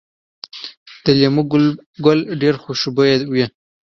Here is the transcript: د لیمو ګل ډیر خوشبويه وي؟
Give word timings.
د 1.03 1.05
لیمو 1.19 1.43
ګل 2.05 2.19
ډیر 2.41 2.55
خوشبويه 2.63 3.15
وي؟ 3.33 3.45